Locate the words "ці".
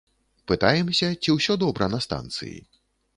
1.21-1.35